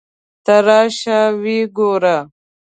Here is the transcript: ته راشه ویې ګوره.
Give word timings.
ته 0.45 0.55
راشه 0.67 1.19
ویې 1.41 1.61
ګوره. 1.77 2.17